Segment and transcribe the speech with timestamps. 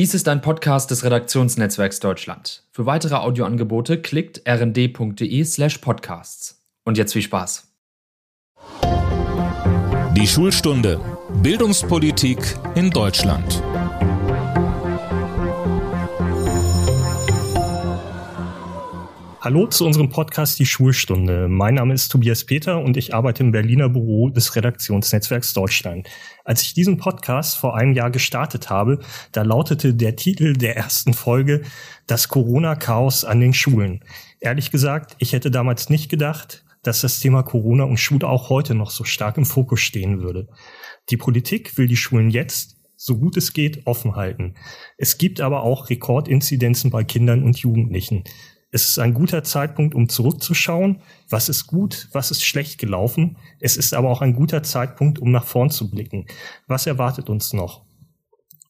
[0.00, 2.64] Dies ist ein Podcast des Redaktionsnetzwerks Deutschland.
[2.72, 6.64] Für weitere Audioangebote klickt rnd.de/slash podcasts.
[6.86, 7.70] Und jetzt viel Spaß.
[10.16, 11.02] Die Schulstunde
[11.42, 12.38] Bildungspolitik
[12.76, 13.62] in Deutschland.
[19.42, 21.48] Hallo zu unserem Podcast Die Schulstunde.
[21.48, 26.06] Mein Name ist Tobias Peter und ich arbeite im Berliner Büro des Redaktionsnetzwerks Deutschland.
[26.44, 28.98] Als ich diesen Podcast vor einem Jahr gestartet habe,
[29.32, 31.62] da lautete der Titel der ersten Folge
[32.06, 34.04] Das Corona-Chaos an den Schulen.
[34.40, 38.74] Ehrlich gesagt, ich hätte damals nicht gedacht, dass das Thema Corona und Schule auch heute
[38.74, 40.48] noch so stark im Fokus stehen würde.
[41.08, 44.56] Die Politik will die Schulen jetzt so gut es geht, offen halten.
[44.98, 48.24] Es gibt aber auch Rekordinzidenzen bei Kindern und Jugendlichen.
[48.72, 53.36] Es ist ein guter Zeitpunkt, um zurückzuschauen, was ist gut, was ist schlecht gelaufen.
[53.58, 56.26] Es ist aber auch ein guter Zeitpunkt, um nach vorn zu blicken.
[56.68, 57.84] Was erwartet uns noch?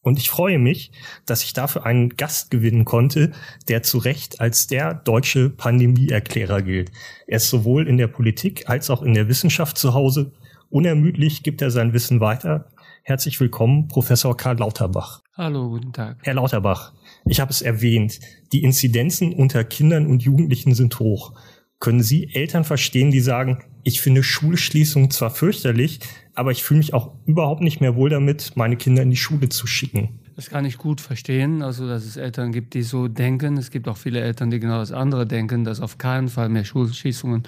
[0.01, 0.91] Und ich freue mich,
[1.27, 3.31] dass ich dafür einen Gast gewinnen konnte,
[3.67, 6.91] der zu Recht als der deutsche Pandemieerklärer gilt.
[7.27, 10.31] Er ist sowohl in der Politik als auch in der Wissenschaft zu Hause.
[10.71, 12.69] Unermüdlich gibt er sein Wissen weiter.
[13.03, 15.21] Herzlich willkommen, Professor Karl Lauterbach.
[15.35, 16.17] Hallo, guten Tag.
[16.23, 16.93] Herr Lauterbach,
[17.25, 18.19] ich habe es erwähnt,
[18.51, 21.33] die Inzidenzen unter Kindern und Jugendlichen sind hoch.
[21.79, 25.99] Können Sie Eltern verstehen, die sagen, ich finde Schulschließungen zwar fürchterlich,
[26.35, 29.49] aber ich fühle mich auch überhaupt nicht mehr wohl damit, meine Kinder in die Schule
[29.49, 30.19] zu schicken?
[30.35, 33.57] Das kann ich gut verstehen, also dass es Eltern gibt, die so denken.
[33.57, 36.65] Es gibt auch viele Eltern, die genau das andere denken, dass auf keinen Fall mehr
[36.65, 37.43] Schulschließungen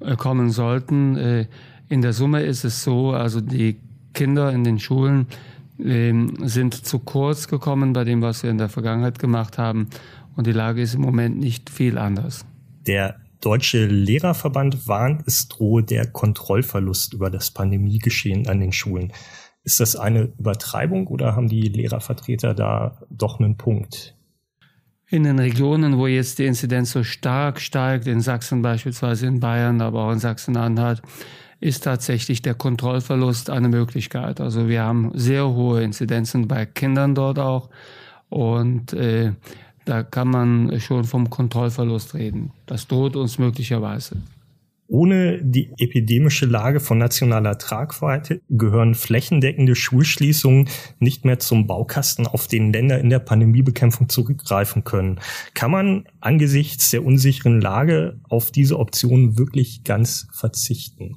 [0.00, 1.16] äh, kommen sollten.
[1.16, 1.46] Äh,
[1.88, 3.76] in der Summe ist es so, also die
[4.12, 5.26] Kinder in den Schulen
[5.76, 9.88] sind zu kurz gekommen bei dem, was wir in der Vergangenheit gemacht haben.
[10.36, 12.44] Und die Lage ist im Moment nicht viel anders.
[12.86, 19.12] Der Deutsche Lehrerverband warnt, es drohe der Kontrollverlust über das Pandemiegeschehen an den Schulen.
[19.64, 24.16] Ist das eine Übertreibung oder haben die Lehrervertreter da doch einen Punkt?
[25.08, 29.80] In den Regionen, wo jetzt die Inzidenz so stark steigt, in Sachsen beispielsweise, in Bayern,
[29.80, 31.02] aber auch in Sachsen-Anhalt,
[31.60, 34.40] ist tatsächlich der Kontrollverlust eine Möglichkeit.
[34.40, 37.70] Also wir haben sehr hohe Inzidenzen bei Kindern dort auch
[38.28, 39.32] und äh,
[39.84, 42.52] da kann man schon vom Kontrollverlust reden.
[42.66, 44.16] Das droht uns möglicherweise.
[44.86, 52.48] Ohne die epidemische Lage von nationaler Tragweite gehören flächendeckende Schulschließungen nicht mehr zum Baukasten, auf
[52.48, 55.20] den Länder in der Pandemiebekämpfung zurückgreifen können.
[55.54, 61.16] Kann man angesichts der unsicheren Lage auf diese Option wirklich ganz verzichten?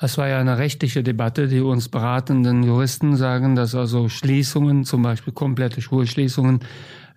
[0.00, 1.48] Es war ja eine rechtliche Debatte.
[1.48, 6.60] Die uns beratenden Juristen sagen, dass also Schließungen, zum Beispiel komplette Schulschließungen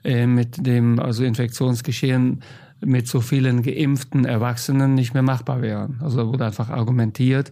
[0.03, 2.41] äh, mit dem also Infektionsgeschehen
[2.83, 5.99] mit so vielen geimpften Erwachsenen nicht mehr machbar wären.
[6.01, 7.51] Also wurde einfach argumentiert,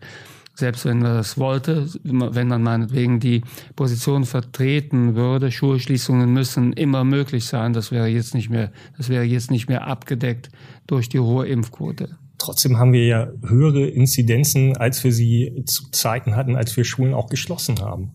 [0.56, 3.44] selbst wenn man das wollte, wenn man meinetwegen die
[3.76, 9.24] Position vertreten würde, Schulschließungen müssen immer möglich sein, das wäre jetzt nicht mehr, das wäre
[9.24, 10.50] jetzt nicht mehr abgedeckt
[10.86, 12.18] durch die hohe Impfquote.
[12.40, 17.14] Trotzdem haben wir ja höhere Inzidenzen, als wir sie zu Zeiten hatten, als wir Schulen
[17.14, 18.14] auch geschlossen haben.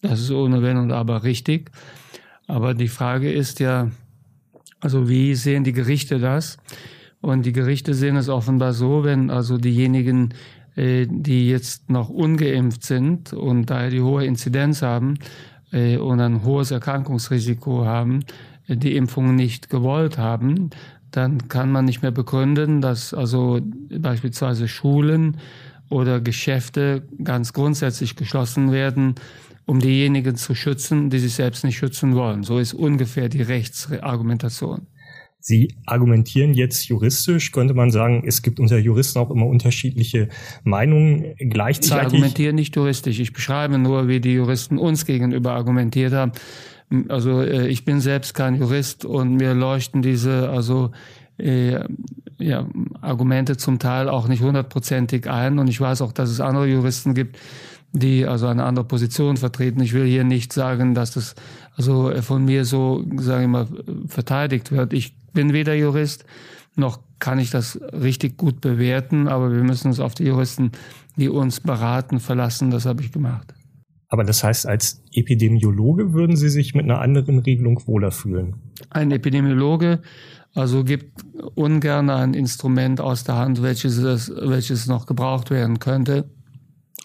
[0.00, 1.70] Das ist ohne Wenn und Aber richtig.
[2.46, 3.90] Aber die Frage ist ja,
[4.80, 6.58] also wie sehen die Gerichte das?
[7.20, 10.34] Und die Gerichte sehen es offenbar so, wenn also diejenigen,
[10.76, 15.18] äh, die jetzt noch ungeimpft sind und daher die hohe Inzidenz haben
[15.72, 18.24] äh, und ein hohes Erkrankungsrisiko haben,
[18.68, 20.70] äh, die Impfung nicht gewollt haben,
[21.16, 23.60] dann kann man nicht mehr begründen, dass also
[23.90, 25.36] beispielsweise Schulen
[25.88, 29.14] oder Geschäfte ganz grundsätzlich geschlossen werden,
[29.64, 32.42] um diejenigen zu schützen, die sich selbst nicht schützen wollen.
[32.42, 34.88] So ist ungefähr die Rechtsargumentation.
[35.38, 40.30] Sie argumentieren jetzt juristisch, könnte man sagen, es gibt unter Juristen auch immer unterschiedliche
[40.64, 41.90] Meinungen gleichzeitig.
[41.90, 46.32] Ich argumentiere nicht juristisch, ich beschreibe nur, wie die Juristen uns gegenüber argumentiert haben.
[47.08, 50.92] Also äh, ich bin selbst kein Jurist und mir leuchten diese also
[51.38, 51.84] äh,
[52.38, 52.66] ja,
[53.00, 55.58] Argumente zum Teil auch nicht hundertprozentig ein.
[55.58, 57.38] Und ich weiß auch, dass es andere Juristen gibt,
[57.92, 59.80] die also eine andere Position vertreten.
[59.80, 61.34] Ich will hier nicht sagen, dass das
[61.76, 63.66] also von mir so, sage ich mal,
[64.08, 64.92] verteidigt wird.
[64.92, 66.24] Ich bin weder Jurist,
[66.76, 70.72] noch kann ich das richtig gut bewerten, aber wir müssen uns auf die Juristen,
[71.16, 72.70] die uns beraten, verlassen.
[72.70, 73.53] Das habe ich gemacht.
[74.14, 78.54] Aber das heißt, als Epidemiologe würden Sie sich mit einer anderen Regelung wohler fühlen?
[78.90, 80.02] Ein Epidemiologe
[80.54, 81.24] also gibt
[81.56, 86.30] ungern ein Instrument aus der Hand, welches, welches noch gebraucht werden könnte.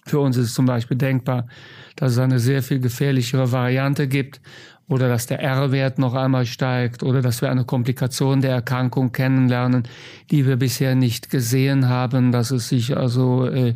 [0.05, 1.47] Für uns ist es zum Beispiel denkbar,
[1.95, 4.39] dass es eine sehr viel gefährlichere Variante gibt
[4.87, 9.87] oder dass der R-Wert noch einmal steigt oder dass wir eine Komplikation der Erkrankung kennenlernen,
[10.29, 13.73] die wir bisher nicht gesehen haben, dass es sich also äh,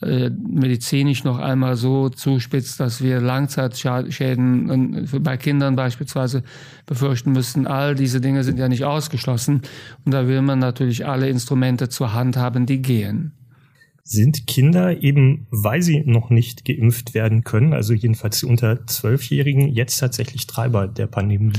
[0.00, 6.44] äh, medizinisch noch einmal so zuspitzt, dass wir Langzeitschäden bei Kindern beispielsweise
[6.86, 7.66] befürchten müssten.
[7.66, 9.62] All diese Dinge sind ja nicht ausgeschlossen.
[10.04, 13.32] Und da will man natürlich alle Instrumente zur Hand haben, die gehen.
[14.04, 19.68] Sind Kinder eben, weil sie noch nicht geimpft werden können, also jedenfalls die unter Zwölfjährigen,
[19.68, 21.52] jetzt tatsächlich Treiber der Pandemie?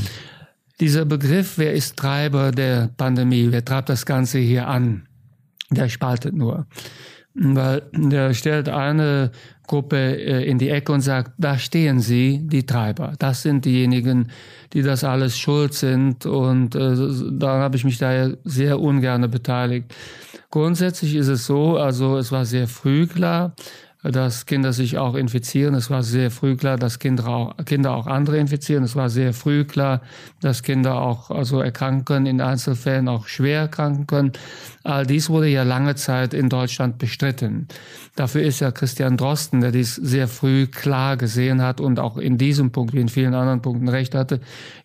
[0.79, 5.07] Dieser Begriff, wer ist Treiber der Pandemie, wer treibt das Ganze hier an,
[5.69, 6.65] der spaltet nur
[7.33, 9.31] weil der stellt eine
[9.67, 13.13] Gruppe äh, in die Ecke und sagt, da stehen sie, die Treiber.
[13.19, 14.31] Das sind diejenigen,
[14.73, 16.95] die das alles schuld sind und äh,
[17.31, 19.93] daran habe ich mich daher sehr ungern beteiligt.
[20.49, 23.53] Grundsätzlich ist es so, also es war sehr früh klar,
[24.01, 25.73] dass Kinder sich auch infizieren.
[25.73, 28.83] Es war sehr früh klar, dass Kinder auch, Kinder auch andere infizieren.
[28.83, 30.01] Es war sehr früh klar,
[30.39, 34.31] dass Kinder auch also erkranken können, in Einzelfällen auch schwer erkranken können.
[34.83, 37.67] All dies wurde ja lange Zeit in Deutschland bestritten.
[38.15, 42.37] Dafür ist ja Christian Drosten, der dies sehr früh klar gesehen hat und auch in
[42.37, 44.39] diesem Punkt wie in vielen anderen Punkten recht hatte,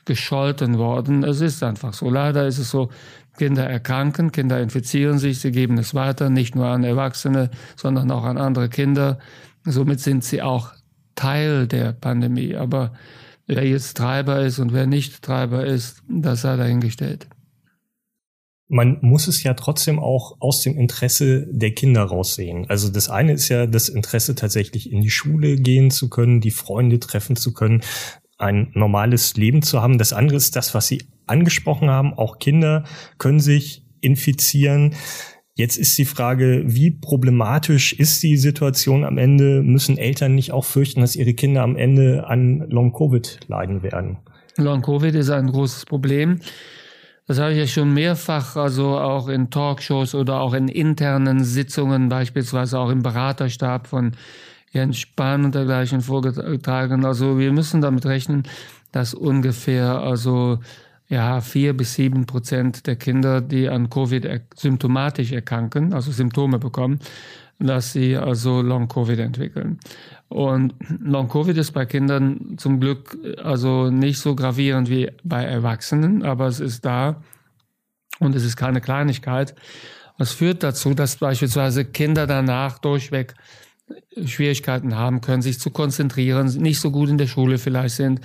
[0.05, 1.25] gescholten worden.
[1.25, 2.11] Es ist einfach so.
[2.11, 2.91] Leider ist es so,
[3.37, 8.25] Kinder erkranken, Kinder infizieren sich, sie geben es weiter, nicht nur an Erwachsene, sondern auch
[8.25, 9.19] an andere Kinder.
[9.65, 10.73] Somit sind sie auch
[11.15, 12.55] Teil der Pandemie.
[12.55, 12.93] Aber
[13.47, 17.29] wer jetzt Treiber ist und wer nicht Treiber ist, das sei dahingestellt.
[18.69, 22.67] Man muss es ja trotzdem auch aus dem Interesse der Kinder raussehen.
[22.69, 26.50] Also das eine ist ja das Interesse tatsächlich in die Schule gehen zu können, die
[26.50, 27.83] Freunde treffen zu können
[28.39, 29.99] ein normales Leben zu haben.
[29.99, 32.15] Das andere ist das, was Sie angesprochen haben.
[32.15, 32.85] Auch Kinder
[33.19, 34.95] können sich infizieren.
[35.57, 39.63] Jetzt ist die Frage, wie problematisch ist die Situation am Ende?
[39.63, 44.19] Müssen Eltern nicht auch fürchten, dass ihre Kinder am Ende an Long-Covid leiden werden?
[44.57, 46.41] Long-Covid ist ein großes Problem.
[47.27, 52.09] Das habe ich ja schon mehrfach, also auch in Talkshows oder auch in internen Sitzungen,
[52.09, 54.13] beispielsweise auch im Beraterstab von
[54.75, 57.05] Jens Spahn und dergleichen vorgetragen.
[57.05, 58.43] Also wir müssen damit rechnen,
[58.93, 60.59] dass ungefähr also
[61.09, 66.59] ja vier bis sieben Prozent der Kinder, die an Covid er symptomatisch erkranken, also Symptome
[66.59, 66.99] bekommen,
[67.61, 69.79] dass sie also Long Covid entwickeln.
[70.29, 76.25] Und Long Covid ist bei Kindern zum Glück also nicht so gravierend wie bei Erwachsenen,
[76.25, 77.23] aber es ist da
[78.19, 79.55] und es ist keine Kleinigkeit.
[80.19, 83.35] Es führt dazu, dass beispielsweise Kinder danach durchweg
[84.25, 88.21] Schwierigkeiten haben können, sich zu konzentrieren, nicht so gut in der Schule vielleicht sind.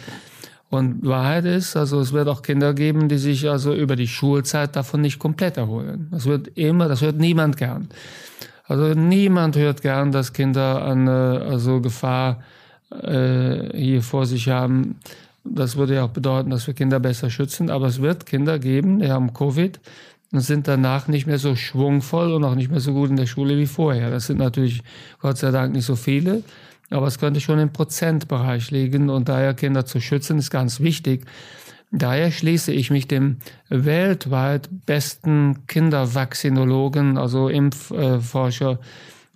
[0.69, 4.75] Und Wahrheit ist, also es wird auch Kinder geben, die sich also über die Schulzeit
[4.75, 6.07] davon nicht komplett erholen.
[6.11, 7.89] Das wird immer, das hört niemand gern.
[8.65, 12.43] Also niemand hört gern, dass Kinder eine also Gefahr
[12.91, 14.99] äh, hier vor sich haben.
[15.43, 17.71] Das würde ja auch bedeuten, dass wir Kinder besser schützen.
[17.71, 19.79] Aber es wird Kinder geben, die haben Covid,
[20.31, 23.25] und sind danach nicht mehr so schwungvoll und auch nicht mehr so gut in der
[23.25, 24.11] Schule wie vorher.
[24.11, 24.83] Das sind natürlich
[25.19, 26.43] Gott sei Dank nicht so viele,
[26.89, 31.25] aber es könnte schon im Prozentbereich liegen und daher Kinder zu schützen ist ganz wichtig.
[31.91, 33.37] Daher schließe ich mich dem
[33.69, 38.79] weltweit besten Kindervaccinologen, also Impfforscher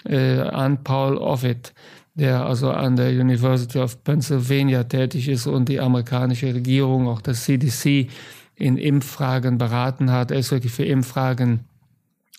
[0.06, 1.74] äh, an, Paul Offit,
[2.14, 7.44] der also an der University of Pennsylvania tätig ist und die amerikanische Regierung, auch das
[7.46, 8.10] CDC,
[8.56, 10.32] in Impffragen beraten hat.
[10.32, 11.66] Er ist wirklich für Impffragen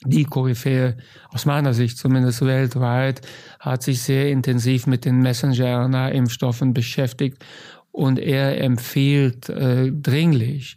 [0.05, 0.97] die Koryphäe,
[1.31, 3.23] aus meiner Sicht zumindest weltweit,
[3.61, 7.45] hat sich sehr intensiv mit den Messenger-RNA-Impfstoffen beschäftigt
[7.91, 10.77] und er empfiehlt äh, dringlich,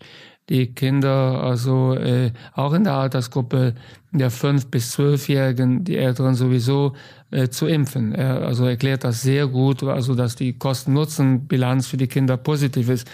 [0.50, 3.76] die Kinder, also äh, auch in der Altersgruppe
[4.18, 6.94] der fünf bis zwölfjährigen, die Älteren sowieso
[7.32, 8.14] äh, zu impfen.
[8.14, 13.08] Er also erklärt das sehr gut, also dass die Kosten-Nutzen-Bilanz für die Kinder positiv ist.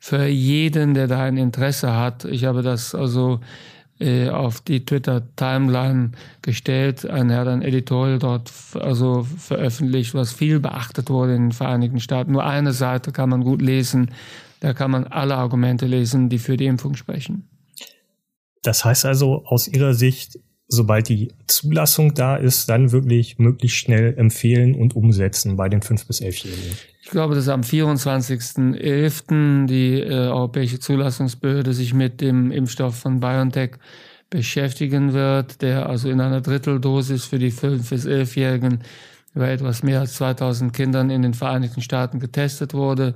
[0.00, 3.40] Für jeden, der da ein Interesse hat, ich habe das also
[3.98, 6.12] äh, auf die Twitter-Timeline
[6.42, 7.04] gestellt.
[7.04, 12.32] Ein Herr ein Editorial dort also veröffentlicht, was viel beachtet wurde in den Vereinigten Staaten.
[12.32, 14.10] Nur eine Seite kann man gut lesen
[14.60, 17.48] da kann man alle Argumente lesen, die für die Impfung sprechen.
[18.62, 20.38] Das heißt also aus Ihrer Sicht,
[20.70, 26.06] sobald die Zulassung da ist, dann wirklich möglichst schnell empfehlen und umsetzen bei den 5-
[26.06, 26.76] bis 11-Jährigen.
[27.02, 29.66] Ich glaube, dass am 24.11.
[29.66, 33.72] die äh, Europäische Zulassungsbehörde sich mit dem Impfstoff von BioNTech
[34.30, 38.82] beschäftigen wird, der also in einer Dritteldosis für die 5- bis 11-Jährigen
[39.34, 43.14] bei etwas mehr als 2000 Kindern in den Vereinigten Staaten getestet wurde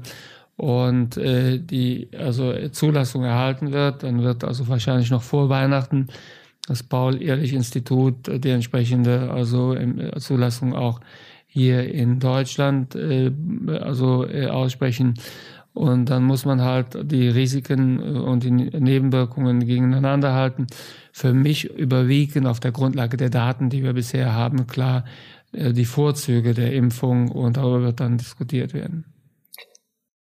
[0.57, 6.09] und äh, die also Zulassung erhalten wird, dann wird also wahrscheinlich noch vor Weihnachten
[6.67, 11.01] das Paul-Ehrlich-Institut die entsprechende also äh, Zulassung auch
[11.47, 13.31] hier in Deutschland äh,
[13.81, 15.15] also äh, aussprechen.
[15.73, 20.69] Und dann muss man halt die Risiken und die Nebenwirkungen gegeneinander halten.
[21.13, 25.05] Für mich überwiegen auf der Grundlage der Daten, die wir bisher haben, klar
[25.53, 29.05] die Vorzüge der Impfung und darüber wird dann diskutiert werden.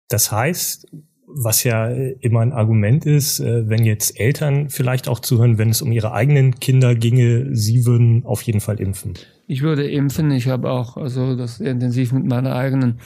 [0.09, 0.87] Das heißt,
[1.31, 5.83] was ja immer ein Argument ist, äh, wenn jetzt Eltern vielleicht auch zuhören, wenn es
[5.83, 9.15] um ihre eigenen Kinder ginge, sie würden auf jeden Fall impfen.
[9.47, 10.31] Ich würde impfen.
[10.31, 13.01] Ich habe auch also das intensiv mit meiner eigenen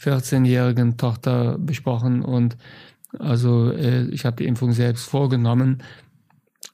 [0.00, 2.56] 14-jährigen Tochter besprochen und
[3.18, 5.82] also äh, ich habe die Impfung selbst vorgenommen.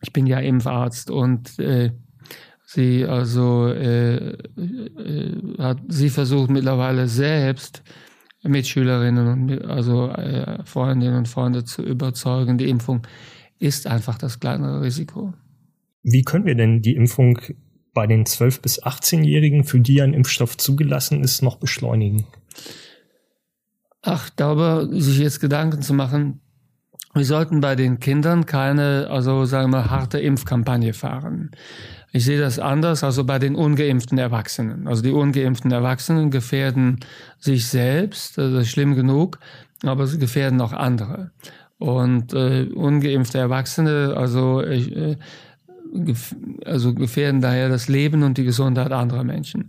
[0.02, 1.92] Ich bin ja Impfarzt und äh,
[2.64, 4.36] sie also äh, äh,
[5.58, 7.82] hat sie versucht mittlerweile selbst
[8.48, 13.06] Mitschülerinnen und also äh, Freundinnen und Freunde zu überzeugen, die Impfung
[13.58, 15.32] ist einfach das kleinere Risiko.
[16.02, 17.38] Wie können wir denn die Impfung
[17.94, 22.26] bei den 12- bis 18-Jährigen, für die ein Impfstoff zugelassen ist, noch beschleunigen?
[24.02, 26.40] Ach, darüber sich jetzt Gedanken zu machen,
[27.16, 31.50] wir sollten bei den Kindern keine, also sagen wir, harte Impfkampagne fahren.
[32.16, 34.88] Ich sehe das anders, also bei den ungeimpften Erwachsenen.
[34.88, 37.00] Also die ungeimpften Erwachsenen gefährden
[37.38, 39.38] sich selbst, das ist schlimm genug,
[39.82, 41.30] aber sie gefährden auch andere.
[41.76, 45.18] Und äh, ungeimpfte Erwachsene, also, äh,
[46.64, 49.68] also gefährden daher das Leben und die Gesundheit anderer Menschen.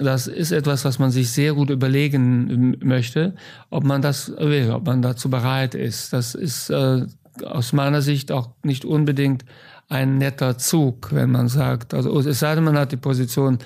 [0.00, 3.34] Das ist etwas, was man sich sehr gut überlegen möchte,
[3.70, 6.12] ob man das will, ob man dazu bereit ist.
[6.12, 7.06] Das ist äh,
[7.44, 9.44] aus meiner Sicht auch nicht unbedingt
[9.88, 13.58] ein netter Zug, wenn man sagt, also es sei denn, man hat die Position,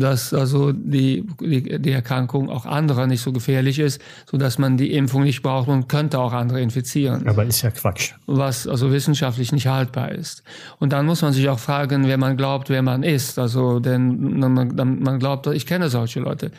[0.00, 4.76] dass also die, die, die Erkrankung auch anderer nicht so gefährlich ist, so dass man
[4.76, 7.28] die Impfung nicht braucht und könnte auch andere infizieren.
[7.28, 8.14] Aber ist ja Quatsch.
[8.26, 10.42] Was also wissenschaftlich nicht haltbar ist.
[10.78, 13.38] Und dann muss man sich auch fragen, wer man glaubt, wer man ist.
[13.38, 16.50] Also, denn man, man glaubt, ich kenne solche Leute.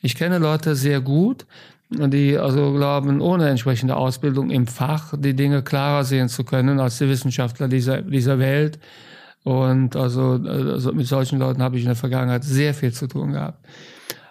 [0.00, 1.46] Ich kenne Leute sehr gut,
[1.90, 6.98] die also glauben, ohne entsprechende Ausbildung im Fach die Dinge klarer sehen zu können als
[6.98, 8.78] die Wissenschaftler dieser, dieser Welt.
[9.44, 13.32] Und also, also mit solchen Leuten habe ich in der Vergangenheit sehr viel zu tun
[13.32, 13.64] gehabt.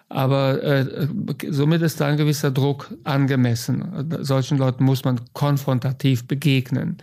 [0.08, 1.08] Aber äh,
[1.50, 4.08] somit ist da ein gewisser Druck angemessen.
[4.20, 6.98] Solchen Leuten muss man konfrontativ begegnen.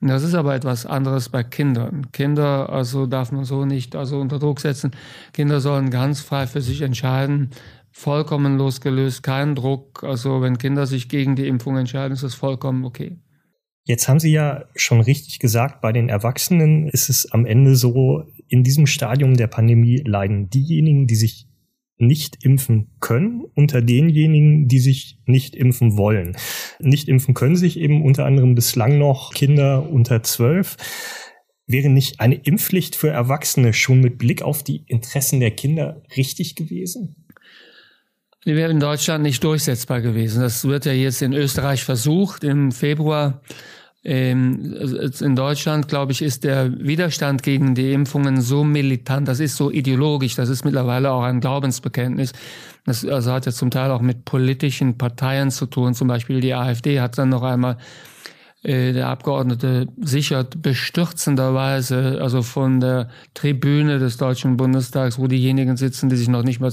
[0.00, 2.10] Das ist aber etwas anderes bei Kindern.
[2.10, 4.90] Kinder also darf man so nicht also unter Druck setzen.
[5.32, 7.50] Kinder sollen ganz frei für sich entscheiden,
[7.92, 10.02] vollkommen losgelöst, kein Druck.
[10.02, 13.18] Also wenn Kinder sich gegen die Impfung entscheiden, ist das vollkommen okay.
[13.84, 18.24] Jetzt haben Sie ja schon richtig gesagt, bei den Erwachsenen ist es am Ende so,
[18.48, 21.48] in diesem Stadium der Pandemie leiden diejenigen, die sich
[21.98, 26.36] nicht impfen können, unter denjenigen, die sich nicht impfen wollen.
[26.80, 30.76] Nicht impfen können sich eben unter anderem bislang noch Kinder unter zwölf.
[31.66, 36.56] Wäre nicht eine Impfpflicht für Erwachsene schon mit Blick auf die Interessen der Kinder richtig
[36.56, 37.22] gewesen?
[38.44, 40.42] Die wäre in Deutschland nicht durchsetzbar gewesen.
[40.42, 42.42] Das wird ja jetzt in Österreich versucht.
[42.42, 43.40] Im Februar
[44.04, 44.74] ähm,
[45.20, 49.70] in Deutschland, glaube ich, ist der Widerstand gegen die Impfungen so militant, das ist so
[49.70, 52.32] ideologisch, das ist mittlerweile auch ein Glaubensbekenntnis.
[52.84, 55.94] Das also hat ja zum Teil auch mit politischen Parteien zu tun.
[55.94, 57.76] Zum Beispiel die AfD hat dann noch einmal
[58.64, 66.08] äh, der Abgeordnete sichert bestürzenderweise, also von der Tribüne des Deutschen Bundestags, wo diejenigen sitzen,
[66.08, 66.72] die sich noch nicht mal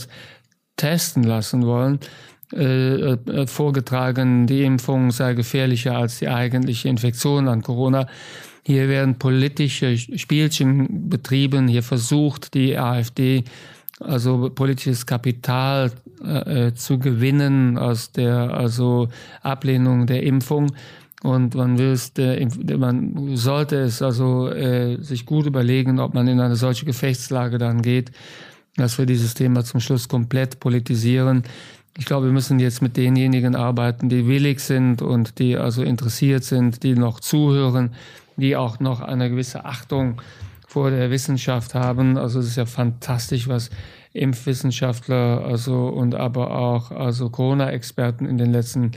[0.79, 1.99] testen lassen wollen,
[2.51, 8.07] äh, äh, vorgetragen, die Impfung sei gefährlicher als die eigentliche Infektion an Corona.
[8.63, 11.67] Hier werden politische Spielchen betrieben.
[11.67, 13.43] Hier versucht die AfD
[13.99, 15.91] also politisches Kapital
[16.23, 19.09] äh, zu gewinnen aus der also
[19.41, 20.71] Ablehnung der Impfung.
[21.21, 22.13] Und man es,
[22.77, 27.81] man sollte es also äh, sich gut überlegen, ob man in eine solche Gefechtslage dann
[27.81, 28.11] geht
[28.79, 31.43] dass wir dieses Thema zum Schluss komplett politisieren.
[31.97, 36.43] Ich glaube, wir müssen jetzt mit denjenigen arbeiten, die willig sind und die also interessiert
[36.43, 37.91] sind, die noch zuhören,
[38.37, 40.21] die auch noch eine gewisse Achtung
[40.67, 42.17] vor der Wissenschaft haben.
[42.17, 43.69] Also es ist ja fantastisch, was
[44.13, 48.91] Impfwissenschaftler also und aber auch also Corona-Experten in den letzten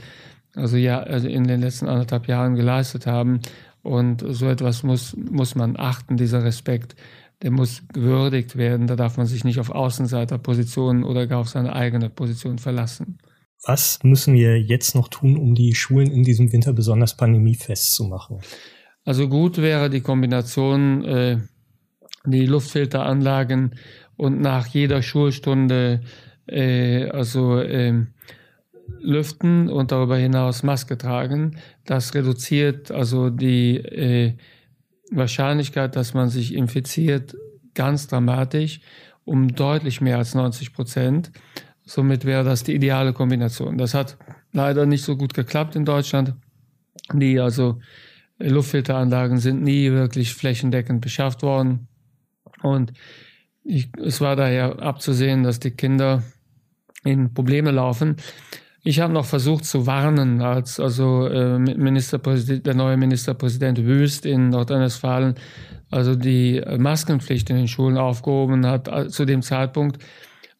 [0.55, 3.39] also ja also in den letzten anderthalb Jahren geleistet haben.
[3.81, 6.95] Und so etwas muss muss man achten, dieser Respekt
[7.43, 8.87] der muss gewürdigt werden.
[8.87, 13.17] Da darf man sich nicht auf Außenseiterpositionen oder gar auf seine eigene Position verlassen.
[13.65, 18.05] Was müssen wir jetzt noch tun, um die Schulen in diesem Winter besonders pandemiefest zu
[18.05, 18.39] machen?
[19.05, 21.37] Also gut wäre die Kombination, äh,
[22.25, 23.75] die Luftfilteranlagen
[24.15, 26.01] und nach jeder Schulstunde
[26.47, 28.05] äh, also äh,
[28.99, 31.57] lüften und darüber hinaus Maske tragen.
[31.85, 34.33] Das reduziert also die äh,
[35.15, 37.35] Wahrscheinlichkeit, dass man sich infiziert,
[37.73, 38.81] ganz dramatisch,
[39.25, 41.31] um deutlich mehr als 90 Prozent.
[41.85, 43.77] Somit wäre das die ideale Kombination.
[43.77, 44.17] Das hat
[44.51, 46.33] leider nicht so gut geklappt in Deutschland.
[47.11, 47.79] Die also
[48.39, 51.87] Luftfilteranlagen sind nie wirklich flächendeckend beschafft worden.
[52.61, 52.93] Und
[53.63, 56.23] ich, es war daher abzusehen, dass die Kinder
[57.03, 58.17] in Probleme laufen.
[58.85, 64.49] Ich habe noch versucht zu warnen, als also äh, Ministerpräsident, der neue Ministerpräsident Wüst in
[64.49, 65.35] Nordrhein-Westfalen
[65.89, 70.03] also die Maskenpflicht in den Schulen aufgehoben hat, äh, zu dem Zeitpunkt,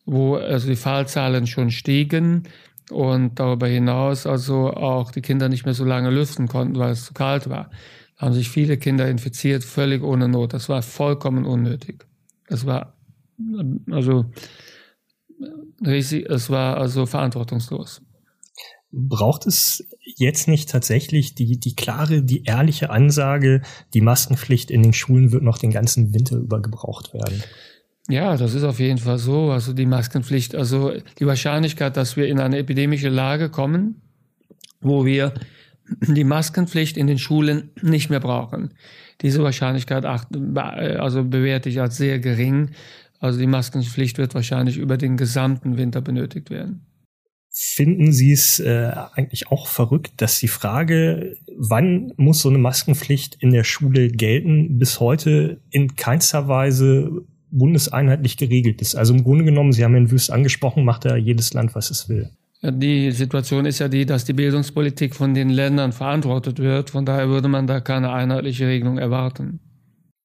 [0.06, 2.44] wo also die Fallzahlen schon stiegen
[2.92, 7.06] und darüber hinaus also auch die Kinder nicht mehr so lange lüften konnten, weil es
[7.06, 7.72] zu kalt war.
[8.18, 10.53] Da haben sich viele Kinder infiziert, völlig ohne Not.
[10.53, 12.06] Das war vollkommen unnötig.
[12.48, 12.94] Das war
[13.92, 14.25] also
[15.86, 18.01] riesig, es war also verantwortungslos.
[18.96, 23.64] Braucht es jetzt nicht tatsächlich die, die klare, die ehrliche Ansage,
[23.96, 27.42] die Maskenpflicht in den Schulen wird noch den ganzen Winter über gebraucht werden?
[28.08, 29.50] Ja, das ist auf jeden Fall so.
[29.50, 34.02] Also die Maskenpflicht, also die Wahrscheinlichkeit, dass wir in eine epidemische Lage kommen,
[34.80, 35.34] wo wir
[36.02, 38.74] die Maskenpflicht in den Schulen nicht mehr brauchen.
[39.22, 42.72] Diese Wahrscheinlichkeit also bewerte ich als sehr gering.
[43.20, 46.86] Also die Maskenpflicht wird wahrscheinlich über den gesamten Winter benötigt werden.
[47.55, 53.36] Finden Sie es äh, eigentlich auch verrückt, dass die Frage, wann muss so eine Maskenpflicht
[53.39, 57.12] in der Schule gelten, bis heute in keinster Weise
[57.51, 58.95] bundeseinheitlich geregelt ist?
[58.95, 62.10] Also im Grunde genommen, Sie haben Herrn Wüst angesprochen, macht ja jedes Land, was es
[62.10, 62.31] will.
[62.63, 66.89] Die Situation ist ja die, dass die Bildungspolitik von den Ländern verantwortet wird.
[66.89, 69.60] Von daher würde man da keine einheitliche Regelung erwarten.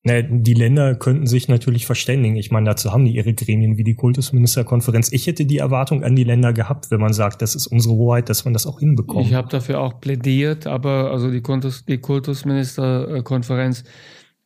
[0.04, 2.36] Die Länder könnten sich natürlich verständigen.
[2.36, 5.12] Ich meine, dazu haben die ihre Gremien wie die Kultusministerkonferenz.
[5.12, 8.28] Ich hätte die Erwartung an die Länder gehabt, wenn man sagt, das ist unsere Hoheit,
[8.28, 9.26] dass man das auch hinbekommt.
[9.26, 13.84] Ich habe dafür auch plädiert, aber also die, Kultus, die Kultusministerkonferenz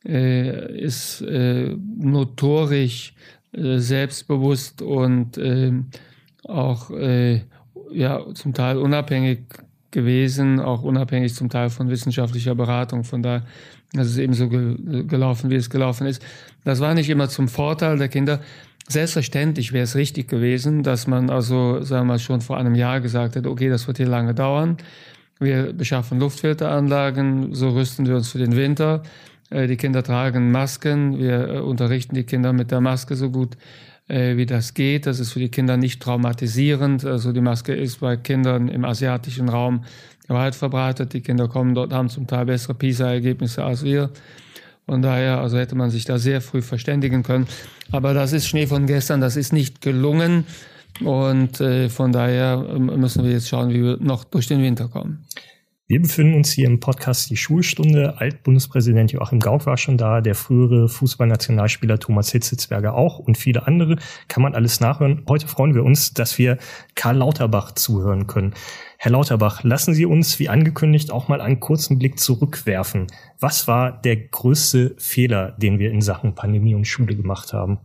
[0.05, 3.13] äh, ist äh, notorisch
[3.53, 5.71] äh, selbstbewusst und äh,
[6.45, 7.41] auch äh,
[7.91, 9.41] ja zum Teil unabhängig
[9.91, 13.03] gewesen, auch unabhängig zum Teil von wissenschaftlicher Beratung.
[13.03, 13.45] Von daher
[13.93, 14.75] das ist eben so ge
[15.07, 16.21] gelaufen, wie es gelaufen ist.
[16.63, 18.39] Das war nicht immer zum Vorteil der Kinder.
[18.87, 22.99] Selbstverständlich wäre es richtig gewesen, dass man also, sagen wir mal, schon vor einem Jahr
[22.99, 24.77] gesagt hätte, okay, das wird hier lange dauern.
[25.39, 29.03] Wir beschaffen Luftfilteranlagen, so rüsten wir uns für den Winter.
[29.49, 33.57] Äh, die Kinder tragen Masken, wir äh, unterrichten die Kinder mit der Maske so gut
[34.07, 35.05] äh, wie das geht.
[35.05, 37.05] Das ist für die Kinder nicht traumatisierend.
[37.05, 39.85] Also die Maske ist bei Kindern im asiatischen Raum
[40.27, 41.13] weit verbreitet.
[41.13, 44.09] Die Kinder kommen dort, haben zum Teil bessere PISA-Ergebnisse als wir.
[44.85, 47.47] Von daher, also hätte man sich da sehr früh verständigen können.
[47.91, 50.45] Aber das ist Schnee von gestern, das ist nicht gelungen.
[51.01, 54.87] Und äh, von daher ähm, müssen wir jetzt schauen, wie wir noch durch den Winter
[54.87, 55.25] kommen.
[55.93, 58.15] Wir befinden uns hier im Podcast Die Schulstunde.
[58.17, 63.97] Altbundespräsident Joachim Gauck war schon da, der frühere Fußballnationalspieler Thomas Hitzitzberger auch und viele andere.
[64.27, 65.21] Kann man alles nachhören.
[65.29, 66.57] Heute freuen wir uns, dass wir
[66.95, 68.55] Karl Lauterbach zuhören können.
[68.97, 73.05] Herr Lauterbach, lassen Sie uns, wie angekündigt, auch mal einen kurzen Blick zurückwerfen.
[73.39, 77.77] Was war der größte Fehler, den wir in Sachen Pandemie und Schule gemacht haben?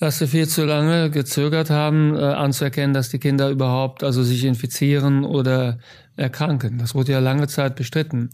[0.00, 4.44] dass wir viel zu lange gezögert haben, äh, anzuerkennen, dass die Kinder überhaupt also sich
[4.44, 5.78] infizieren oder
[6.16, 6.78] erkranken.
[6.78, 8.30] Das wurde ja lange Zeit bestritten.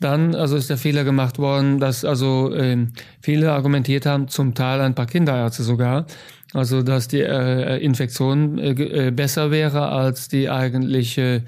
[0.00, 2.86] Dann also ist der Fehler gemacht worden, dass also äh,
[3.20, 6.06] viele argumentiert haben, zum Teil ein paar Kinderärzte sogar,
[6.52, 11.44] also dass die äh, Infektion äh, äh besser wäre als die eigentliche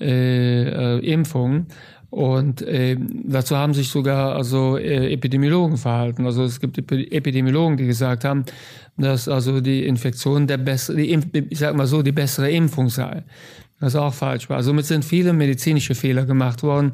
[0.00, 1.66] äh, äh, Impfung.
[2.08, 6.26] Und äh, dazu haben sich sogar also äh, Epidemiologen verhalten.
[6.26, 8.44] Also es gibt Epidemiologen, die gesagt haben,
[8.96, 13.22] dass also die Infektion der bessere, ich sag mal so, die bessere Impfung sei.
[13.80, 14.62] Was auch falsch war.
[14.62, 16.92] Somit sind viele medizinische Fehler gemacht worden.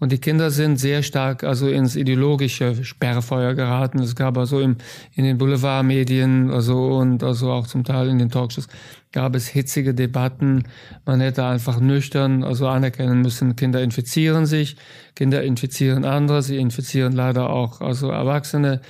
[0.00, 3.98] Und die Kinder sind sehr stark also ins ideologische Sperrfeuer geraten.
[3.98, 4.76] Es gab also im,
[5.16, 8.68] in den Boulevardmedien also und also auch zum Teil in den Talkshows
[9.10, 10.64] gab es hitzige Debatten.
[11.04, 14.76] Man hätte einfach nüchtern also anerkennen müssen, Kinder infizieren sich,
[15.16, 18.80] Kinder infizieren andere, sie infizieren leider auch also Erwachsene.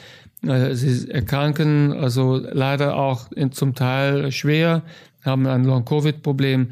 [0.47, 4.83] Äh, sie erkranken also leider auch in, zum Teil schwer,
[5.25, 6.69] haben ein Long-Covid-Problem.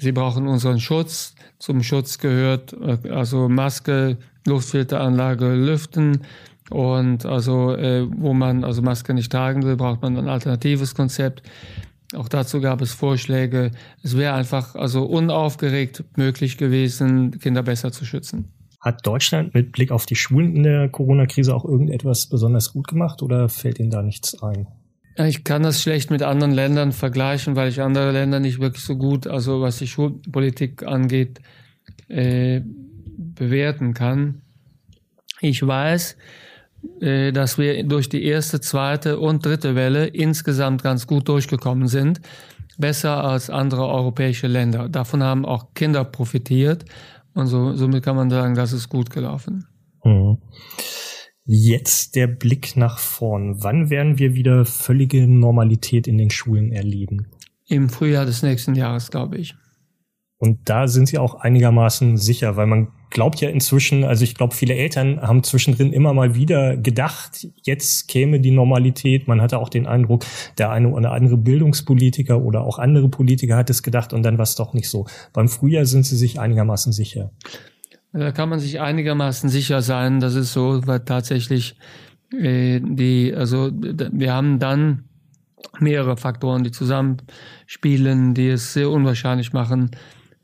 [0.00, 1.34] Sie brauchen unseren Schutz.
[1.58, 6.22] Zum Schutz gehört äh, also Maske, Luftfilteranlage, Lüften.
[6.70, 11.42] Und also, äh, wo man also Maske nicht tragen will, braucht man ein alternatives Konzept.
[12.16, 13.72] Auch dazu gab es Vorschläge.
[14.02, 18.48] Es wäre einfach also unaufgeregt möglich gewesen, Kinder besser zu schützen.
[18.80, 23.20] Hat Deutschland mit Blick auf die Schulen in der Corona-Krise auch irgendetwas besonders gut gemacht
[23.22, 24.66] oder fällt Ihnen da nichts ein?
[25.16, 28.96] Ich kann das schlecht mit anderen Ländern vergleichen, weil ich andere Länder nicht wirklich so
[28.96, 31.40] gut, also was die Schulpolitik angeht,
[32.08, 32.60] äh,
[33.16, 34.42] bewerten kann.
[35.40, 36.16] Ich weiß,
[37.00, 42.20] äh, dass wir durch die erste, zweite und dritte Welle insgesamt ganz gut durchgekommen sind.
[42.78, 44.88] Besser als andere europäische Länder.
[44.88, 46.84] Davon haben auch Kinder profitiert.
[47.34, 49.66] Und so, somit kann man sagen, das ist gut gelaufen.
[50.04, 50.38] Mhm.
[51.44, 53.62] Jetzt der Blick nach vorn.
[53.62, 57.26] Wann werden wir wieder völlige Normalität in den Schulen erleben?
[57.66, 59.54] Im Frühjahr des nächsten Jahres, glaube ich.
[60.38, 64.54] Und da sind sie auch einigermaßen sicher, weil man glaubt ja inzwischen, also ich glaube,
[64.54, 69.28] viele Eltern haben zwischendrin immer mal wieder gedacht, jetzt käme die Normalität.
[69.28, 70.24] Man hatte auch den Eindruck,
[70.56, 74.44] der eine oder andere Bildungspolitiker oder auch andere Politiker hat es gedacht und dann war
[74.44, 75.06] es doch nicht so.
[75.34, 77.32] Beim Frühjahr sind sie sich einigermaßen sicher.
[78.12, 81.76] Da kann man sich einigermaßen sicher sein, dass es so, weil tatsächlich
[82.32, 85.04] äh, die, also wir haben dann
[85.78, 89.90] mehrere Faktoren, die zusammenspielen, die es sehr unwahrscheinlich machen,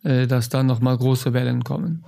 [0.04, 2.04] äh, dass dann nochmal große Wellen kommen.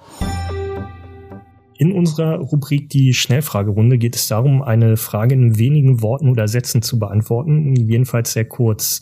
[1.77, 6.83] In unserer Rubrik die Schnellfragerunde geht es darum, eine Frage in wenigen Worten oder Sätzen
[6.83, 9.01] zu beantworten, jedenfalls sehr kurz.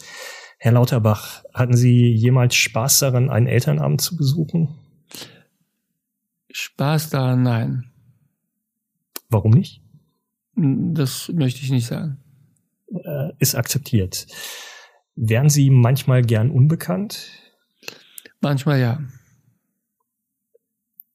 [0.59, 4.86] Herr Lauterbach, hatten Sie jemals Spaß daran, einen Elternabend zu besuchen?
[6.59, 7.85] Spaß daran, nein.
[9.29, 9.83] Warum nicht?
[10.55, 12.17] Das möchte ich nicht sagen.
[12.89, 14.27] Äh, ist akzeptiert.
[15.17, 17.29] Wären Sie manchmal gern unbekannt?
[18.41, 19.01] Manchmal ja.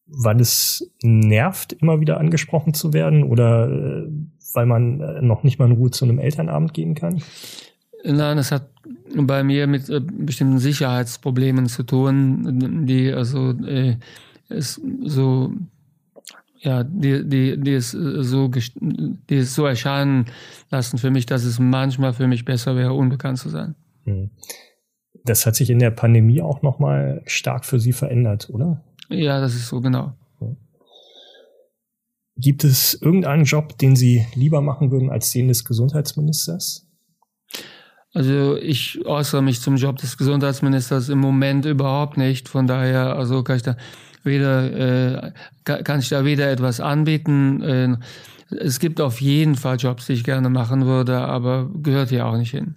[0.06, 4.12] Weil es nervt, immer wieder angesprochen zu werden oder äh,
[4.54, 7.24] weil man äh, noch nicht mal in Ruhe zu einem Elternabend gehen kann?
[8.04, 8.70] Nein, es hat
[9.16, 9.88] bei mir mit
[10.24, 13.56] bestimmten Sicherheitsproblemen zu tun, die also
[14.52, 15.54] äh, es so
[16.64, 20.26] ja, die, die, die es so, die es so erscheinen
[20.70, 23.76] lassen für mich, dass es manchmal für mich besser wäre, unbekannt zu sein.
[24.04, 24.30] Hm
[25.24, 28.84] das hat sich in der Pandemie auch nochmal stark für Sie verändert, oder?
[29.10, 30.14] Ja, das ist so genau.
[32.38, 36.88] Gibt es irgendeinen Job, den Sie lieber machen würden als den des Gesundheitsministers?
[38.14, 42.50] Also ich äußere mich zum Job des Gesundheitsministers im Moment überhaupt nicht.
[42.50, 43.76] Von daher, also kann ich da
[44.24, 45.32] weder äh,
[45.64, 47.62] kann ich da weder etwas anbieten.
[47.62, 47.98] Äh,
[48.60, 52.38] es gibt auf jeden Fall Jobs, die ich gerne machen würde, aber gehört hier auch
[52.38, 52.76] nicht hin.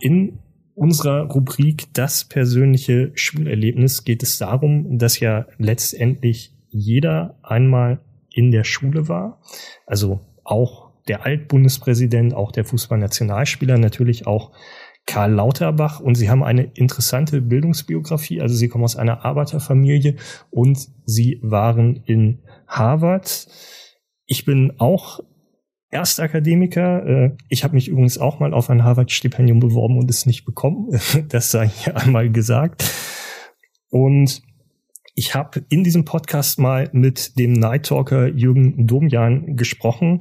[0.00, 0.38] In
[0.74, 8.64] unserer Rubrik Das persönliche Schulerlebnis geht es darum, dass ja letztendlich jeder einmal in der
[8.64, 9.40] Schule war.
[9.86, 14.52] Also auch der Altbundespräsident, auch der Fußballnationalspieler, natürlich auch
[15.06, 16.00] Karl Lauterbach.
[16.00, 18.40] Und sie haben eine interessante Bildungsbiografie.
[18.40, 20.16] Also sie kommen aus einer Arbeiterfamilie
[20.50, 23.46] und sie waren in Harvard.
[24.26, 25.20] Ich bin auch
[25.90, 27.06] Erstakademiker.
[27.06, 30.98] Äh, ich habe mich übrigens auch mal auf ein Harvard-Stipendium beworben und es nicht bekommen.
[31.28, 32.84] Das sei hier einmal gesagt.
[33.90, 34.42] Und
[35.14, 40.20] ich habe in diesem Podcast mal mit dem Night Talker Jürgen Domjan gesprochen,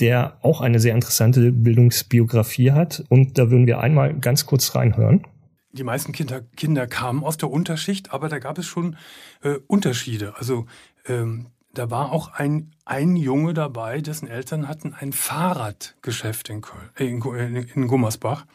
[0.00, 3.04] der auch eine sehr interessante Bildungsbiografie hat.
[3.08, 5.26] Und da würden wir einmal ganz kurz reinhören.
[5.72, 8.96] Die meisten Kinder, Kinder kamen aus der Unterschicht, aber da gab es schon
[9.42, 10.34] äh, Unterschiede.
[10.36, 10.66] Also
[11.06, 16.90] ähm, da war auch ein, ein Junge dabei, dessen Eltern hatten ein Fahrradgeschäft in, Köln,
[16.96, 18.46] äh, in, in Gummersbach.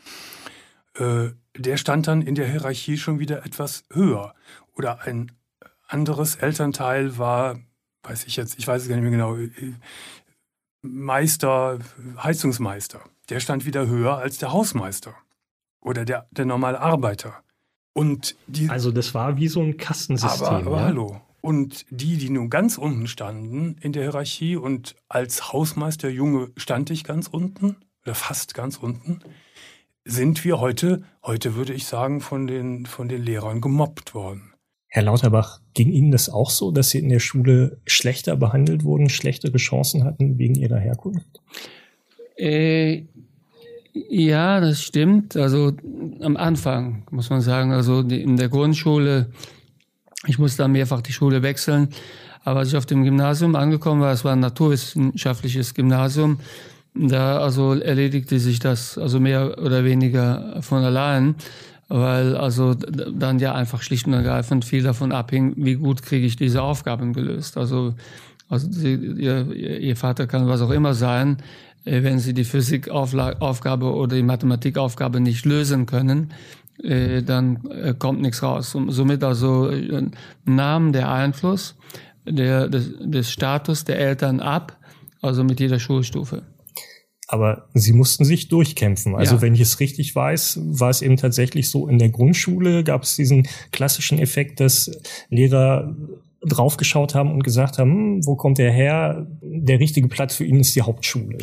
[0.96, 4.34] Äh, der stand dann in der Hierarchie schon wieder etwas höher.
[4.76, 5.32] Oder ein
[5.88, 7.60] anderes Elternteil war,
[8.04, 9.50] weiß ich jetzt, ich weiß es gar nicht mehr genau, äh,
[10.84, 11.80] Meister,
[12.22, 13.02] Heizungsmeister.
[13.30, 15.16] Der stand wieder höher als der Hausmeister
[15.82, 17.42] oder der, der normale Arbeiter.
[17.94, 20.48] Und die, also das war wie so ein Kastensystem.
[20.48, 20.84] Aber, aber ja?
[20.84, 26.52] hallo, und die, die nun ganz unten standen in der Hierarchie und als Hausmeister Junge
[26.56, 29.20] stand ich ganz unten oder fast ganz unten,
[30.06, 34.53] sind wir heute, heute würde ich sagen, von den, von den Lehrern gemobbt worden.
[34.96, 39.10] Herr Lauterbach, ging Ihnen das auch so, dass Sie in der Schule schlechter behandelt wurden,
[39.10, 41.42] schlechtere Chancen hatten wegen Ihrer Herkunft?
[42.38, 43.04] Äh,
[43.94, 45.36] ja, das stimmt.
[45.36, 45.74] Also
[46.22, 49.30] am Anfang muss man sagen, also in der Grundschule
[50.26, 51.90] ich musste dann mehrfach die Schule wechseln.
[52.44, 56.40] Aber als ich auf dem Gymnasium angekommen war, es war ein naturwissenschaftliches Gymnasium,
[56.94, 61.36] da also erledigte sich das also mehr oder weniger von allein,
[61.88, 66.36] weil also dann ja einfach schlicht und ergreifend viel davon abhing, wie gut kriege ich
[66.36, 67.58] diese Aufgaben gelöst.
[67.58, 67.94] Also,
[68.50, 71.38] also sie, ihr, ihr Vater kann was auch immer sein,
[71.86, 76.34] äh, wenn sie die Physikaufgabe oder die Mathematikaufgabe nicht lösen können,
[76.82, 78.76] äh, dann äh, kommt nichts raus.
[78.76, 79.72] Und somit also
[80.46, 81.76] nahm der Einfluss
[82.26, 84.78] der, des, des Status der Eltern ab,
[85.22, 86.44] also mit jeder Schulstufe.
[87.34, 89.16] Aber sie mussten sich durchkämpfen.
[89.16, 89.42] Also ja.
[89.42, 93.16] wenn ich es richtig weiß, war es eben tatsächlich so, in der Grundschule gab es
[93.16, 94.92] diesen klassischen Effekt, dass
[95.32, 95.96] Lehrer
[96.44, 99.26] draufgeschaut haben und gesagt haben, hm, wo kommt der her?
[99.42, 101.40] Der richtige Platz für ihn ist die Hauptschule.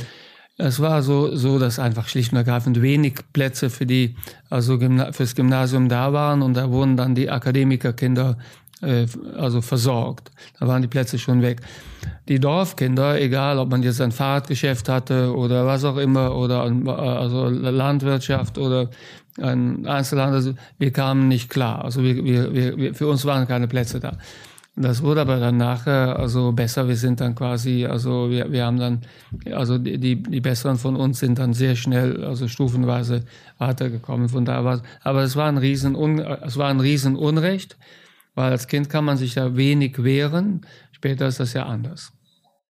[0.59, 4.14] Es war so, so, dass einfach schlicht und ergreifend wenig Plätze für die,
[4.48, 4.79] also
[5.11, 8.38] fürs Gymnasium da waren und da wurden dann die Akademikerkinder
[8.83, 10.31] äh, also versorgt.
[10.59, 11.61] Da waren die Plätze schon weg.
[12.29, 17.49] Die Dorfkinder, egal ob man jetzt ein Fahrradgeschäft hatte oder was auch immer, oder also
[17.49, 18.88] Landwirtschaft oder
[19.40, 21.85] ein Einzelhandel, also wir kamen nicht klar.
[21.85, 24.16] Also wir, wir, wir, für uns waren keine Plätze da.
[24.77, 26.88] Das wurde aber dann nachher also besser.
[26.88, 29.01] Wir sind dann quasi, also wir, wir haben dann,
[29.53, 33.25] also die, die Besseren von uns sind dann sehr schnell, also stufenweise
[33.59, 34.29] weitergekommen.
[34.29, 37.16] Von da war, aber es war ein riesen, es war ein riesen
[38.35, 40.66] weil als Kind kann man sich da wenig wehren.
[40.93, 42.12] Später ist das ja anders.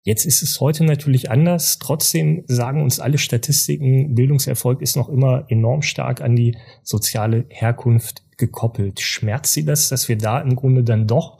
[0.03, 1.79] Jetzt ist es heute natürlich anders.
[1.79, 8.21] Trotzdem sagen uns alle Statistiken, Bildungserfolg ist noch immer enorm stark an die soziale Herkunft
[8.37, 8.99] gekoppelt.
[8.99, 11.39] Schmerzt Sie das, dass wir da im Grunde dann doch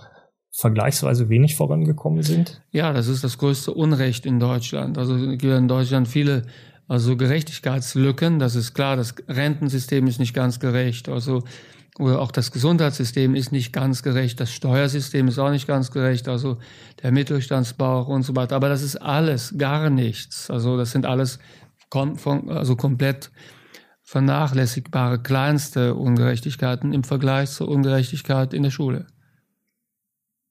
[0.51, 2.63] vergleichsweise wenig vorangekommen sind?
[2.71, 4.97] Ja, das ist das größte Unrecht in Deutschland.
[4.97, 6.47] Also es gibt in Deutschland viele
[6.88, 8.39] also Gerechtigkeitslücken.
[8.39, 11.10] Das ist klar, das Rentensystem ist nicht ganz gerecht.
[11.10, 11.43] Also
[11.97, 16.27] oder auch das Gesundheitssystem ist nicht ganz gerecht, das Steuersystem ist auch nicht ganz gerecht,
[16.27, 16.58] also
[17.01, 18.55] der Mittelstandsbauch und so weiter.
[18.55, 20.49] Aber das ist alles gar nichts.
[20.49, 21.39] Also das sind alles
[21.89, 22.17] kom
[22.49, 23.31] also komplett
[24.03, 29.08] vernachlässigbare kleinste Ungerechtigkeiten im Vergleich zur Ungerechtigkeit in der Schule.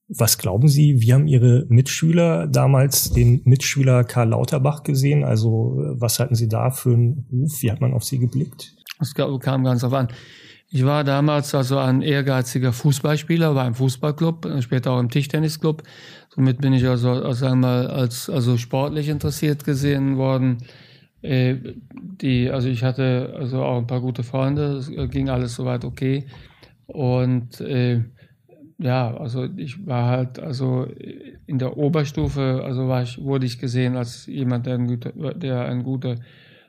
[0.07, 5.23] Was glauben Sie, wie haben Ihre Mitschüler damals den Mitschüler Karl Lauterbach gesehen?
[5.23, 7.61] Also was hatten Sie da für einen Ruf?
[7.61, 8.75] Wie hat man auf Sie geblickt?
[8.99, 10.09] Es kam ganz auf an.
[10.67, 15.83] Ich war damals also ein ehrgeiziger Fußballspieler, war im Fußballclub, später auch im Tischtennisclub.
[16.29, 20.57] Somit bin ich also, also sagen wir mal, als also sportlich interessiert gesehen worden.
[21.21, 21.55] Äh,
[22.21, 26.25] die, also ich hatte also auch ein paar gute Freunde, es ging alles soweit okay.
[26.87, 28.03] Und äh,
[28.77, 30.87] ja, also ich war halt, also
[31.47, 35.65] in der Oberstufe, also war ich, wurde ich gesehen als jemand, der ein guter, der
[35.65, 36.15] ein guter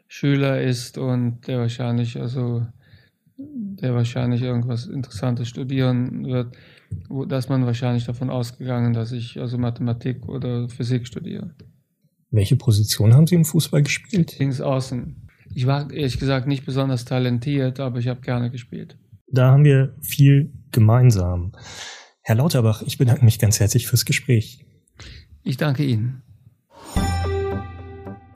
[0.06, 2.64] Schüler ist und der wahrscheinlich, also
[3.38, 6.56] der wahrscheinlich irgendwas Interessantes studieren wird,
[7.08, 11.54] wo, dass man wahrscheinlich davon ausgegangen, dass ich also Mathematik oder Physik studiere.
[12.30, 14.38] Welche Position haben Sie im Fußball gespielt?
[14.38, 15.28] Links außen.
[15.54, 18.98] Ich war ehrlich gesagt nicht besonders talentiert, aber ich habe gerne gespielt.
[19.30, 21.52] Da haben wir viel gemeinsam.
[22.22, 24.66] Herr Lauterbach, ich bedanke mich ganz herzlich fürs Gespräch.
[25.42, 26.22] Ich danke Ihnen.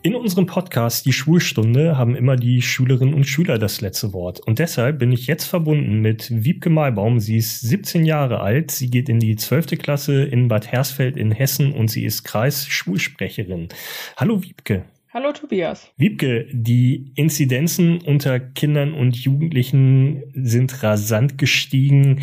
[0.03, 4.41] In unserem Podcast Die Schulstunde haben immer die Schülerinnen und Schüler das letzte Wort.
[4.41, 7.21] Und deshalb bin ich jetzt verbunden mit Wiebke Maibaum.
[7.21, 8.71] Sie ist 17 Jahre alt.
[8.71, 9.79] Sie geht in die 12.
[9.79, 13.69] Klasse in Bad Hersfeld in Hessen und sie ist Kreisschulsprecherin.
[14.17, 14.85] Hallo Wiebke.
[15.13, 15.91] Hallo Tobias.
[15.99, 22.23] Wiebke, die Inzidenzen unter Kindern und Jugendlichen sind rasant gestiegen.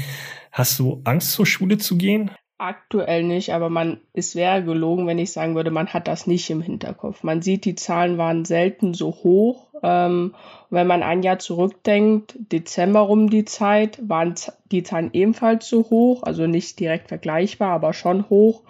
[0.52, 2.32] Hast du Angst, zur Schule zu gehen?
[2.60, 6.50] Aktuell nicht, aber man, es wäre gelogen, wenn ich sagen würde, man hat das nicht
[6.50, 7.22] im Hinterkopf.
[7.22, 9.68] Man sieht, die Zahlen waren selten so hoch.
[9.84, 10.34] Ähm,
[10.72, 14.34] wenn man ein Jahr zurückdenkt, Dezember rum die Zeit, waren
[14.72, 18.64] die Zahlen ebenfalls so hoch, also nicht direkt vergleichbar, aber schon hoch.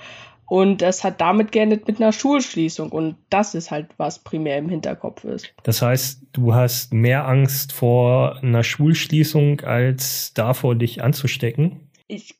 [0.48, 2.90] Und das hat damit geendet mit einer Schulschließung.
[2.90, 5.54] Und das ist halt, was primär im Hinterkopf ist.
[5.64, 11.90] Das heißt, du hast mehr Angst vor einer Schulschließung, als davor, dich anzustecken?
[12.08, 12.36] Ich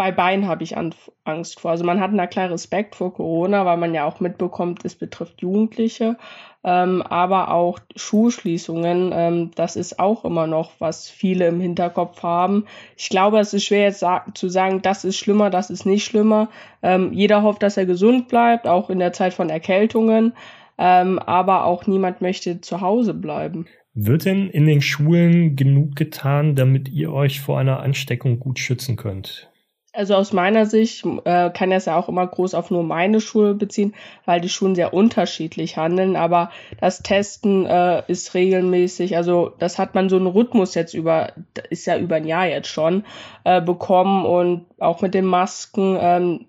[0.00, 1.72] bei beiden habe ich Angst vor.
[1.72, 5.42] Also man hat na klar Respekt vor Corona, weil man ja auch mitbekommt, es betrifft
[5.42, 6.16] Jugendliche,
[6.64, 9.12] ähm, aber auch Schulschließungen.
[9.14, 12.64] Ähm, das ist auch immer noch, was viele im Hinterkopf haben.
[12.96, 16.06] Ich glaube, es ist schwer jetzt sa zu sagen, das ist schlimmer, das ist nicht
[16.06, 16.48] schlimmer.
[16.82, 20.32] Ähm, jeder hofft, dass er gesund bleibt, auch in der Zeit von Erkältungen.
[20.78, 23.66] Ähm, aber auch niemand möchte zu Hause bleiben.
[23.92, 28.96] Wird denn in den Schulen genug getan, damit ihr euch vor einer Ansteckung gut schützen
[28.96, 29.50] könnt?
[29.92, 33.54] Also aus meiner Sicht äh, kann das ja auch immer groß auf nur meine Schule
[33.54, 36.14] beziehen, weil die Schulen sehr unterschiedlich handeln.
[36.14, 41.32] Aber das Testen äh, ist regelmäßig, also das hat man so einen Rhythmus jetzt über,
[41.70, 43.04] ist ja über ein Jahr jetzt schon
[43.42, 45.98] äh, bekommen und auch mit den Masken.
[46.00, 46.46] Ähm,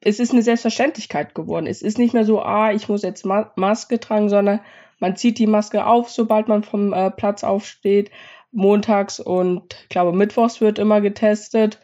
[0.00, 1.66] es ist eine Selbstverständlichkeit geworden.
[1.68, 4.60] Es ist nicht mehr so, ah, ich muss jetzt Ma Maske tragen, sondern
[4.98, 8.10] man zieht die Maske auf, sobald man vom äh, Platz aufsteht.
[8.50, 11.80] Montags und ich glaube mittwochs wird immer getestet.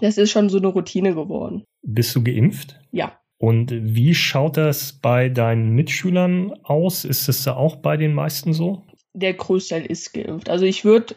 [0.00, 1.64] Das ist schon so eine Routine geworden.
[1.82, 2.78] Bist du geimpft?
[2.92, 3.12] Ja.
[3.38, 7.04] Und wie schaut das bei deinen Mitschülern aus?
[7.04, 8.82] Ist es da auch bei den meisten so?
[9.14, 10.50] Der Großteil ist geimpft.
[10.50, 11.14] Also ich würde,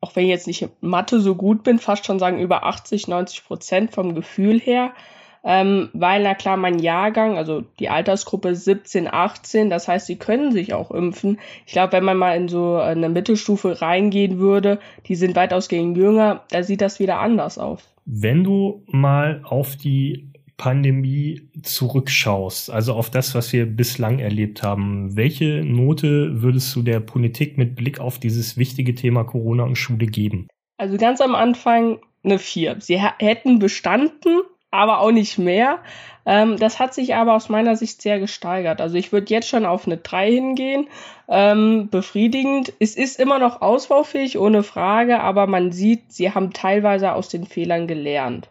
[0.00, 3.06] auch wenn ich jetzt nicht in Mathe so gut bin, fast schon sagen über 80,
[3.06, 4.92] 90 Prozent vom Gefühl her.
[5.42, 10.52] Ähm, weil, na klar, mein Jahrgang, also die Altersgruppe 17, 18, das heißt, sie können
[10.52, 11.38] sich auch impfen.
[11.66, 15.94] Ich glaube, wenn man mal in so eine Mittelstufe reingehen würde, die sind weitaus gegen
[15.94, 17.82] jünger, da sieht das wieder anders aus.
[18.04, 25.16] Wenn du mal auf die Pandemie zurückschaust, also auf das, was wir bislang erlebt haben,
[25.16, 30.04] welche Note würdest du der Politik mit Blick auf dieses wichtige Thema Corona und Schule
[30.04, 30.48] geben?
[30.76, 32.76] Also ganz am Anfang eine 4.
[32.80, 35.78] Sie hätten bestanden, aber auch nicht mehr.
[36.26, 38.80] Ähm, das hat sich aber aus meiner Sicht sehr gesteigert.
[38.80, 40.88] Also ich würde jetzt schon auf eine 3 hingehen.
[41.28, 42.72] Ähm, befriedigend.
[42.78, 47.46] Es ist immer noch ausbaufähig, ohne Frage, aber man sieht, sie haben teilweise aus den
[47.46, 48.50] Fehlern gelernt.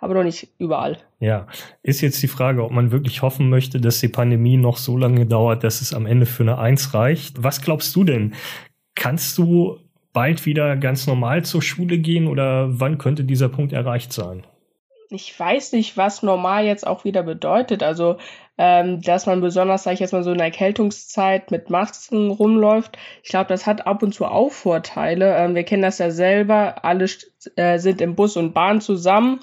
[0.00, 0.98] Aber doch nicht überall.
[1.18, 1.48] Ja,
[1.82, 5.26] ist jetzt die Frage, ob man wirklich hoffen möchte, dass die Pandemie noch so lange
[5.26, 7.42] dauert, dass es am Ende für eine 1 reicht.
[7.42, 8.34] Was glaubst du denn?
[8.94, 9.78] Kannst du
[10.12, 14.44] bald wieder ganz normal zur Schule gehen oder wann könnte dieser Punkt erreicht sein?
[15.10, 17.82] Ich weiß nicht, was normal jetzt auch wieder bedeutet.
[17.82, 18.18] Also,
[18.58, 22.98] ähm, dass man besonders, sage ich jetzt mal, so in der Erkältungszeit mit Masken rumläuft.
[23.22, 25.36] Ich glaube, das hat ab und zu auch Vorteile.
[25.36, 26.84] Ähm, wir kennen das ja selber.
[26.84, 27.06] Alle
[27.56, 29.40] äh, sind im Bus und Bahn zusammen.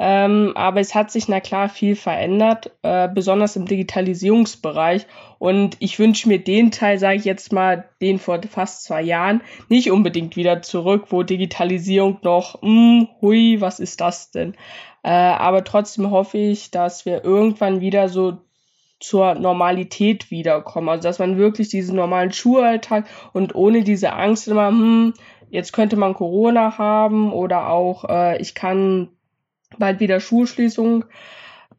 [0.00, 5.06] Ähm, aber es hat sich na klar viel verändert, äh, besonders im Digitalisierungsbereich.
[5.40, 9.40] Und ich wünsche mir den Teil, sage ich jetzt mal, den vor fast zwei Jahren,
[9.68, 14.54] nicht unbedingt wieder zurück, wo Digitalisierung noch, hm, hui, was ist das denn?
[15.02, 18.38] Äh, aber trotzdem hoffe ich, dass wir irgendwann wieder so
[19.00, 20.88] zur Normalität wiederkommen.
[20.88, 25.14] Also dass man wirklich diesen normalen Schulalltag und ohne diese Angst immer, hm,
[25.50, 29.08] jetzt könnte man Corona haben oder auch äh, ich kann
[29.78, 31.04] bald wieder Schulschließung,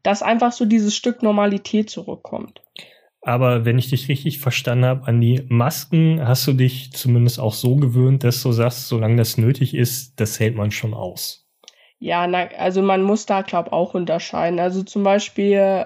[0.02, 2.62] dass einfach so dieses Stück Normalität zurückkommt.
[3.22, 7.52] Aber wenn ich dich richtig verstanden habe, an die Masken hast du dich zumindest auch
[7.52, 11.46] so gewöhnt, dass du sagst, solange das nötig ist, das hält man schon aus.
[11.98, 14.58] Ja, na, also man muss da, glaube auch unterscheiden.
[14.58, 15.84] Also zum Beispiel,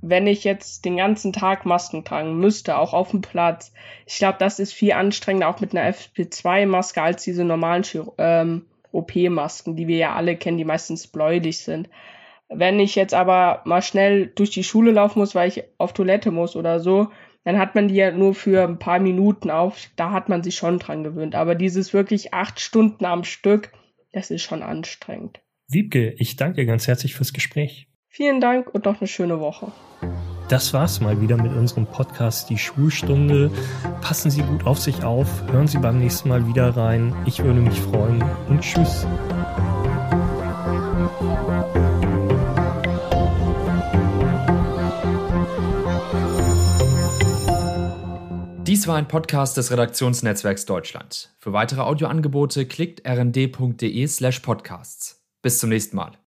[0.00, 3.72] wenn ich jetzt den ganzen Tag Masken tragen müsste, auch auf dem Platz,
[4.06, 7.82] ich glaube, das ist viel anstrengender, auch mit einer FP2-Maske, als diese normalen
[8.18, 11.88] ähm, OP-Masken, die wir ja alle kennen, die meistens bläulich sind.
[12.48, 16.30] Wenn ich jetzt aber mal schnell durch die Schule laufen muss, weil ich auf Toilette
[16.30, 17.08] muss oder so,
[17.44, 19.88] dann hat man die ja nur für ein paar Minuten auf.
[19.96, 21.34] Da hat man sich schon dran gewöhnt.
[21.34, 23.72] Aber dieses wirklich acht Stunden am Stück,
[24.12, 25.40] das ist schon anstrengend.
[25.68, 27.86] Wiebke, ich danke dir ganz herzlich fürs Gespräch.
[28.08, 29.72] Vielen Dank und noch eine schöne Woche.
[30.50, 33.52] Das war's mal wieder mit unserem Podcast Die Schulstunde.
[34.00, 37.14] Passen Sie gut auf sich auf, hören Sie beim nächsten Mal wieder rein.
[37.24, 39.06] Ich würde mich freuen und tschüss.
[48.66, 51.32] Dies war ein Podcast des Redaktionsnetzwerks Deutschland.
[51.38, 55.22] Für weitere Audioangebote klickt rnd.de slash podcasts.
[55.42, 56.18] Bis zum nächsten Mal.